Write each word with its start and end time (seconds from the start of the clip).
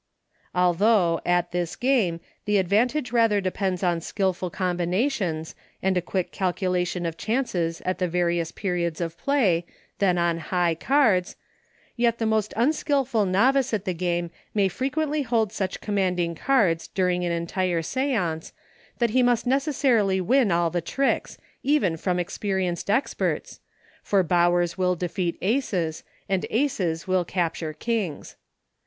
Although, 0.55 1.21
at 1.27 1.51
this 1.51 1.75
game, 1.75 2.21
the 2.45 2.57
advantage 2.57 3.11
rather 3.11 3.39
depends 3.39 3.83
on 3.83 4.01
skillful 4.01 4.49
combinations, 4.49 5.53
and 5.83 5.95
HINTS 5.95 5.95
TO 5.95 6.01
TYROS. 6.01 6.01
Ill 6.01 6.01
a 6.01 6.09
quick 6.23 6.31
calculation 6.31 7.05
of 7.05 7.17
chances 7.17 7.81
at 7.85 7.99
the 7.99 8.07
various 8.07 8.51
periods 8.51 8.99
of 8.99 9.15
play, 9.15 9.63
than 9.99 10.17
on 10.17 10.39
high 10.39 10.73
cards, 10.73 11.35
yet 11.95 12.17
the 12.17 12.25
most 12.25 12.51
unskillful 12.57 13.27
novice 13.27 13.75
at 13.75 13.85
the 13.85 13.93
game 13.93 14.31
may 14.55 14.67
fre 14.67 14.85
quently 14.85 15.23
hold 15.23 15.53
such 15.53 15.81
commanding 15.81 16.33
cards 16.33 16.87
during 16.87 17.23
an 17.23 17.31
entire 17.31 17.83
seance 17.83 18.53
that 18.97 19.11
he 19.11 19.21
must 19.21 19.45
necessarily 19.45 20.19
win 20.19 20.51
all 20.51 20.71
the 20.71 20.81
tricks, 20.81 21.37
even 21.61 21.95
from 21.95 22.17
experienced 22.17 22.89
experts, 22.89 23.59
for 24.01 24.23
Bowers 24.23 24.79
will 24.79 24.95
defeat 24.95 25.37
Aces, 25.43 26.01
and 26.27 26.47
Aces 26.49 27.05
will 27.07 27.23
capture 27.23 27.71
Kings. 27.73 28.35